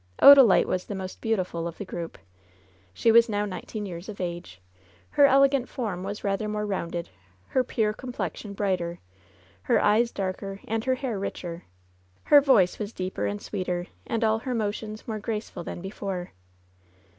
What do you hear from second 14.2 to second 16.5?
all her motions more graceful than before.